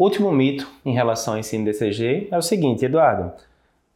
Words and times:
Último 0.00 0.32
mito 0.32 0.66
em 0.82 0.94
relação 0.94 1.34
ao 1.34 1.40
ensino 1.40 1.62
DCG 1.66 2.28
é 2.30 2.38
o 2.38 2.40
seguinte, 2.40 2.86
Eduardo. 2.86 3.32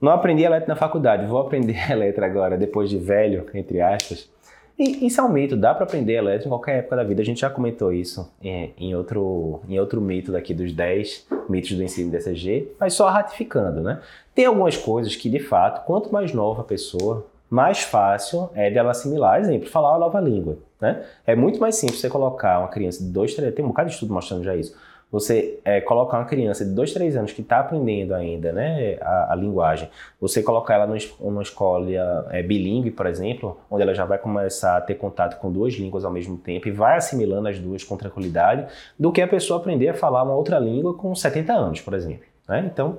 Não 0.00 0.10
aprendi 0.10 0.42
eletro 0.42 0.68
na 0.68 0.74
faculdade, 0.74 1.26
vou 1.26 1.38
aprender 1.38 1.78
eletro 1.88 2.24
agora, 2.24 2.58
depois 2.58 2.90
de 2.90 2.98
velho, 2.98 3.46
entre 3.54 3.80
aspas. 3.80 4.28
E 4.76 5.06
isso 5.06 5.20
é 5.20 5.22
um 5.22 5.28
mito, 5.28 5.56
dá 5.56 5.72
para 5.72 5.84
aprender 5.84 6.14
elétrico 6.14 6.48
em 6.48 6.50
qualquer 6.50 6.78
época 6.78 6.96
da 6.96 7.04
vida. 7.04 7.22
A 7.22 7.24
gente 7.24 7.42
já 7.42 7.48
comentou 7.48 7.92
isso 7.92 8.28
em, 8.42 8.74
em, 8.76 8.96
outro, 8.96 9.60
em 9.68 9.78
outro 9.78 10.00
mito 10.00 10.32
daqui 10.32 10.52
dos 10.52 10.72
10 10.72 11.28
mitos 11.48 11.70
do 11.70 11.84
ensino 11.84 12.10
DCG, 12.10 12.72
mas 12.80 12.94
só 12.94 13.08
ratificando, 13.08 13.80
né? 13.80 14.00
Tem 14.34 14.44
algumas 14.44 14.76
coisas 14.76 15.14
que, 15.14 15.30
de 15.30 15.38
fato, 15.38 15.86
quanto 15.86 16.12
mais 16.12 16.32
nova 16.32 16.62
a 16.62 16.64
pessoa, 16.64 17.24
mais 17.48 17.84
fácil 17.84 18.50
é 18.56 18.68
de 18.70 18.76
ela 18.76 18.90
assimilar. 18.90 19.38
Exemplo, 19.38 19.68
falar 19.68 19.92
uma 19.92 20.00
nova 20.00 20.18
língua, 20.18 20.58
né? 20.80 21.04
É 21.24 21.36
muito 21.36 21.60
mais 21.60 21.76
simples 21.76 22.00
você 22.00 22.08
colocar 22.08 22.58
uma 22.58 22.68
criança 22.68 23.04
de 23.04 23.08
2, 23.08 23.34
3, 23.36 23.54
tem 23.54 23.64
um 23.64 23.68
bocado 23.68 23.88
de 23.88 23.94
estudo 23.94 24.12
mostrando 24.12 24.42
já 24.42 24.56
isso 24.56 24.74
você 25.12 25.60
é, 25.62 25.78
colocar 25.82 26.18
uma 26.18 26.24
criança 26.24 26.64
de 26.64 26.70
2, 26.70 26.94
3 26.94 27.16
anos 27.18 27.32
que 27.32 27.42
está 27.42 27.60
aprendendo 27.60 28.14
ainda 28.14 28.50
né, 28.50 28.96
a, 29.02 29.34
a, 29.34 29.36
linguagem, 29.36 29.90
você 30.18 30.42
colocar 30.42 30.76
ela 30.76 30.96
numa 31.20 31.42
escola 31.42 31.86
é, 32.30 32.42
bilíngue, 32.42 32.90
por 32.90 33.04
exemplo, 33.04 33.60
onde 33.70 33.82
ela 33.82 33.94
já 33.94 34.06
vai 34.06 34.16
começar 34.16 34.78
a 34.78 34.80
ter 34.80 34.94
contato 34.94 35.38
com 35.38 35.52
duas 35.52 35.74
línguas 35.74 36.06
ao 36.06 36.10
mesmo 36.10 36.38
tempo 36.38 36.66
e 36.66 36.70
vai 36.70 36.96
assimilando 36.96 37.46
as 37.46 37.58
duas 37.58 37.84
com 37.84 37.94
tranquilidade, 37.94 38.66
do 38.98 39.12
que 39.12 39.20
a 39.20 39.28
pessoa 39.28 39.60
aprender 39.60 39.90
a 39.90 39.94
falar 39.94 40.22
uma 40.22 40.34
outra 40.34 40.58
língua 40.58 40.94
com 40.94 41.14
70 41.14 41.52
anos, 41.52 41.80
por 41.82 41.92
exemplo. 41.92 42.24
Né? 42.48 42.70
Então, 42.72 42.96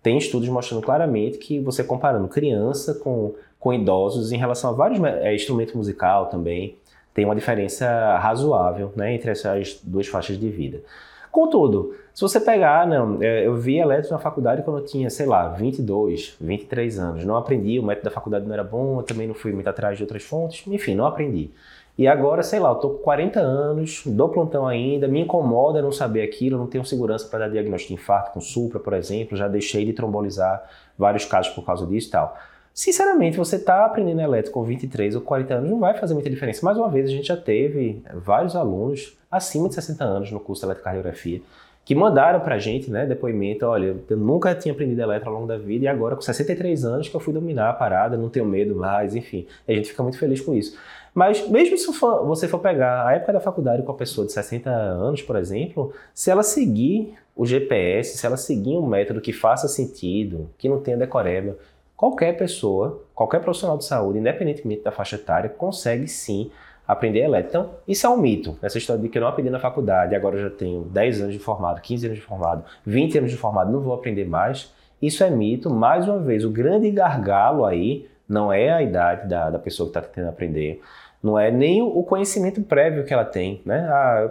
tem 0.00 0.16
estudos 0.16 0.48
mostrando 0.48 0.80
claramente 0.80 1.38
que 1.38 1.58
você 1.58 1.82
comparando 1.82 2.28
criança 2.28 2.94
com, 2.94 3.34
com 3.58 3.74
idosos 3.74 4.30
em 4.30 4.36
relação 4.36 4.70
a 4.70 4.72
vários 4.72 5.02
é, 5.02 5.34
instrumentos 5.34 5.74
musical 5.74 6.26
também, 6.26 6.76
tem 7.12 7.24
uma 7.24 7.34
diferença 7.34 8.16
razoável 8.18 8.92
né, 8.94 9.12
entre 9.12 9.32
essas 9.32 9.80
duas 9.82 10.06
faixas 10.06 10.38
de 10.38 10.48
vida. 10.48 10.82
Contudo, 11.30 11.94
se 12.14 12.22
você 12.22 12.40
pegar, 12.40 12.86
não, 12.86 13.22
é, 13.22 13.46
eu 13.46 13.56
vi 13.56 13.78
elétrico 13.78 14.12
na 14.12 14.18
faculdade 14.18 14.62
quando 14.62 14.78
eu 14.78 14.84
tinha, 14.84 15.08
sei 15.08 15.26
lá, 15.26 15.48
22, 15.48 16.36
23 16.40 16.98
anos. 16.98 17.24
Não 17.24 17.36
aprendi, 17.36 17.78
o 17.78 17.82
método 17.82 18.06
da 18.06 18.10
faculdade 18.10 18.46
não 18.46 18.54
era 18.54 18.64
bom, 18.64 18.98
eu 18.98 19.02
também 19.02 19.26
não 19.26 19.34
fui 19.34 19.52
muito 19.52 19.68
atrás 19.68 19.96
de 19.96 20.02
outras 20.02 20.22
fontes, 20.22 20.66
enfim, 20.66 20.94
não 20.94 21.06
aprendi. 21.06 21.50
E 21.98 22.06
agora, 22.06 22.44
sei 22.44 22.60
lá, 22.60 22.70
eu 22.70 22.76
tô 22.76 22.90
com 22.90 22.98
40 22.98 23.40
anos, 23.40 24.02
dou 24.06 24.28
plantão 24.28 24.68
ainda, 24.68 25.08
me 25.08 25.20
incomoda 25.20 25.82
não 25.82 25.90
saber 25.90 26.22
aquilo, 26.22 26.56
não 26.56 26.68
tenho 26.68 26.84
segurança 26.84 27.26
para 27.26 27.40
dar 27.40 27.48
diagnóstico 27.48 27.94
de 27.94 28.00
infarto 28.00 28.30
com 28.32 28.40
supra, 28.40 28.78
por 28.78 28.92
exemplo, 28.92 29.36
já 29.36 29.48
deixei 29.48 29.84
de 29.84 29.92
trombolizar 29.92 30.62
vários 30.96 31.24
casos 31.24 31.52
por 31.52 31.64
causa 31.64 31.84
disso 31.86 32.06
e 32.06 32.10
tal. 32.12 32.36
Sinceramente, 32.78 33.36
você 33.36 33.56
está 33.56 33.84
aprendendo 33.84 34.20
elétrico 34.20 34.60
com 34.60 34.64
23 34.64 35.16
ou 35.16 35.20
40 35.20 35.52
anos, 35.52 35.68
não 35.68 35.80
vai 35.80 35.98
fazer 35.98 36.14
muita 36.14 36.30
diferença. 36.30 36.64
Mais 36.64 36.78
uma 36.78 36.88
vez, 36.88 37.06
a 37.06 37.12
gente 37.12 37.26
já 37.26 37.36
teve 37.36 38.00
vários 38.14 38.54
alunos 38.54 39.18
acima 39.28 39.68
de 39.68 39.74
60 39.74 40.04
anos 40.04 40.30
no 40.30 40.38
curso 40.38 40.62
de 40.62 40.66
eletrocardiografia 40.66 41.42
que 41.84 41.92
mandaram 41.92 42.38
para 42.38 42.54
a 42.54 42.58
gente 42.58 42.88
né, 42.88 43.04
depoimento, 43.04 43.66
olha, 43.66 43.96
eu 44.08 44.16
nunca 44.16 44.54
tinha 44.54 44.72
aprendido 44.72 45.00
eletro 45.00 45.28
ao 45.28 45.34
longo 45.34 45.48
da 45.48 45.58
vida 45.58 45.86
e 45.86 45.88
agora 45.88 46.14
com 46.14 46.22
63 46.22 46.84
anos 46.84 47.08
que 47.08 47.16
eu 47.16 47.20
fui 47.20 47.34
dominar 47.34 47.70
a 47.70 47.72
parada, 47.72 48.16
não 48.16 48.28
tenho 48.28 48.46
medo 48.46 48.76
mais, 48.76 49.16
enfim. 49.16 49.44
a 49.66 49.72
gente 49.72 49.88
fica 49.88 50.02
muito 50.04 50.18
feliz 50.18 50.40
com 50.40 50.54
isso. 50.54 50.78
Mas 51.12 51.48
mesmo 51.48 51.76
se 51.76 51.92
for, 51.92 52.24
você 52.26 52.46
for 52.46 52.60
pegar 52.60 53.08
a 53.08 53.14
época 53.14 53.32
da 53.32 53.40
faculdade 53.40 53.82
com 53.82 53.90
a 53.90 53.96
pessoa 53.96 54.24
de 54.24 54.32
60 54.32 54.70
anos, 54.70 55.20
por 55.22 55.34
exemplo, 55.34 55.92
se 56.14 56.30
ela 56.30 56.44
seguir 56.44 57.14
o 57.34 57.44
GPS, 57.44 58.18
se 58.18 58.24
ela 58.24 58.36
seguir 58.36 58.76
um 58.76 58.86
método 58.86 59.20
que 59.20 59.32
faça 59.32 59.66
sentido, 59.66 60.48
que 60.56 60.68
não 60.68 60.80
tenha 60.80 60.96
decoreba, 60.96 61.56
qualquer 61.98 62.36
pessoa, 62.38 63.02
qualquer 63.12 63.40
profissional 63.40 63.76
de 63.76 63.84
saúde, 63.84 64.20
independentemente 64.20 64.84
da 64.84 64.92
faixa 64.92 65.16
etária, 65.16 65.50
consegue 65.50 66.06
sim 66.06 66.48
aprender 66.86 67.18
elétrico. 67.18 67.58
Então, 67.58 67.70
isso 67.88 68.06
é 68.06 68.08
um 68.08 68.16
mito. 68.16 68.56
Essa 68.62 68.78
história 68.78 69.02
de 69.02 69.08
que 69.08 69.18
eu 69.18 69.22
não 69.22 69.28
aprendi 69.28 69.50
na 69.50 69.58
faculdade, 69.58 70.14
agora 70.14 70.36
eu 70.36 70.48
já 70.48 70.50
tenho 70.50 70.82
10 70.84 71.22
anos 71.22 71.32
de 71.34 71.40
formado, 71.40 71.80
15 71.82 72.06
anos 72.06 72.18
de 72.18 72.24
formado, 72.24 72.64
20 72.86 73.18
anos 73.18 73.30
de 73.32 73.36
formado, 73.36 73.72
não 73.72 73.80
vou 73.80 73.92
aprender 73.92 74.24
mais. 74.24 74.72
Isso 75.02 75.24
é 75.24 75.28
mito. 75.28 75.68
Mais 75.68 76.08
uma 76.08 76.20
vez, 76.20 76.44
o 76.44 76.50
grande 76.50 76.88
gargalo 76.92 77.64
aí 77.64 78.08
não 78.28 78.52
é 78.52 78.70
a 78.70 78.82
idade 78.82 79.28
da, 79.28 79.50
da 79.50 79.58
pessoa 79.58 79.90
que 79.90 79.98
está 79.98 80.08
tentando 80.08 80.28
aprender, 80.28 80.80
não 81.22 81.38
é 81.38 81.50
nem 81.50 81.82
o 81.82 82.02
conhecimento 82.04 82.62
prévio 82.62 83.04
que 83.04 83.12
ela 83.12 83.24
tem, 83.24 83.60
né? 83.64 83.88
Ah, 83.90 84.30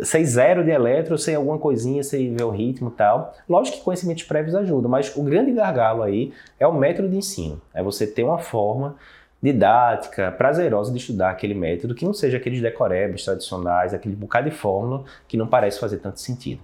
sei 0.00 0.24
zero 0.24 0.64
de 0.64 0.70
eletro, 0.70 1.16
sei 1.16 1.36
alguma 1.36 1.58
coisinha, 1.58 2.02
sei 2.02 2.34
ver 2.34 2.42
o 2.42 2.50
ritmo 2.50 2.88
e 2.88 2.92
tal. 2.92 3.32
Lógico 3.48 3.78
que 3.78 3.84
conhecimentos 3.84 4.24
prévios 4.24 4.54
ajudam, 4.56 4.90
mas 4.90 5.14
o 5.16 5.22
grande 5.22 5.52
gargalo 5.52 6.02
aí 6.02 6.32
é 6.58 6.66
o 6.66 6.72
método 6.72 7.08
de 7.08 7.16
ensino. 7.16 7.60
É 7.72 7.82
você 7.82 8.04
ter 8.04 8.24
uma 8.24 8.38
forma 8.38 8.96
didática, 9.40 10.32
prazerosa 10.32 10.90
de 10.90 10.98
estudar 10.98 11.30
aquele 11.30 11.54
método 11.54 11.94
que 11.94 12.04
não 12.04 12.14
seja 12.14 12.38
aqueles 12.38 12.60
decorebas 12.60 13.24
tradicionais, 13.24 13.94
aquele 13.94 14.16
bocado 14.16 14.48
de 14.50 14.56
fórmula 14.56 15.04
que 15.28 15.36
não 15.36 15.46
parece 15.46 15.78
fazer 15.78 15.98
tanto 15.98 16.18
sentido. 16.18 16.62